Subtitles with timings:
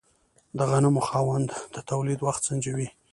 [0.57, 2.87] د غنمو خاوند د تولید وخت سنجوي.